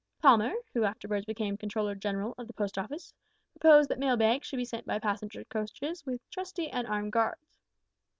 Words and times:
Palmer, 0.19 0.53
who 0.73 0.83
afterwards 0.83 1.27
became 1.27 1.57
Controller 1.57 1.93
General 1.93 2.33
of 2.39 2.47
the 2.47 2.53
Post 2.53 2.79
Office, 2.79 3.13
proposed 3.51 3.87
that 3.89 3.99
mail 3.99 4.17
bags 4.17 4.47
should 4.47 4.57
be 4.57 4.65
sent 4.65 4.87
by 4.87 4.97
passenger 4.97 5.43
coaches 5.43 6.03
with 6.07 6.27
trusty 6.31 6.71
and 6.71 6.87
armed 6.87 7.11
guards. 7.11 7.59